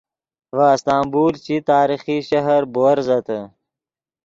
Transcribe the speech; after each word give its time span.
ڤے 0.55 0.65
استنبول 0.75 1.33
چی 1.45 1.55
تاریخی 1.69 2.17
شہر 2.29 2.61
بوورزتے 2.73 3.39